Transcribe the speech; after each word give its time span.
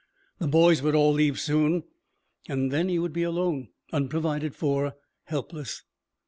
The 0.39 0.47
boys 0.47 0.81
would 0.81 0.95
all 0.95 1.13
leave 1.13 1.39
soon. 1.39 1.83
And 2.49 2.71
then 2.71 2.89
he 2.89 2.97
would 2.97 3.13
be 3.13 3.21
alone, 3.21 3.67
unprovided 3.93 4.55
for, 4.55 4.95
helpless. 5.25 5.83